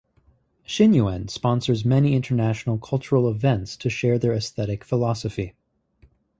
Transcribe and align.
Shinnyo-en 0.67 1.27
sponsors 1.27 1.85
many 1.85 2.15
international 2.15 2.79
cultural 2.79 3.29
events 3.29 3.77
to 3.77 3.87
share 3.87 4.17
their 4.17 4.33
aesthetic 4.33 4.83
philosophy. 4.83 5.53